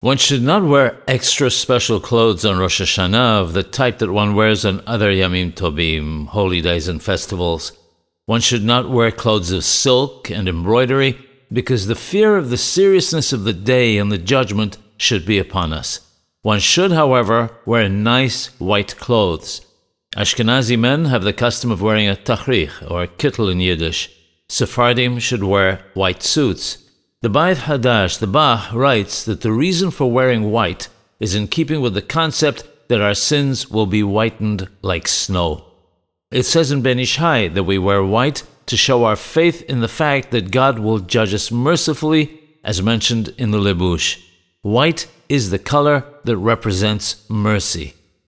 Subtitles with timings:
[0.00, 4.36] One should not wear extra special clothes on Rosh Hashanah of the type that one
[4.36, 7.72] wears on other Yamim Tobim, holy days and festivals.
[8.24, 11.18] One should not wear clothes of silk and embroidery
[11.52, 15.72] because the fear of the seriousness of the day and the judgment should be upon
[15.72, 15.98] us.
[16.42, 19.62] One should, however, wear nice white clothes.
[20.16, 24.16] Ashkenazi men have the custom of wearing a tachrich, or a kittel in Yiddish.
[24.48, 26.87] Sephardim should wear white suits.
[27.20, 30.86] The Beit Hadash, the Bach, writes that the reason for wearing white
[31.18, 35.64] is in keeping with the concept that our sins will be whitened like snow.
[36.30, 39.80] It says in Ben Ish Hai that we wear white to show our faith in
[39.80, 44.22] the fact that God will judge us mercifully, as mentioned in the Lebush.
[44.62, 47.94] White is the color that represents mercy.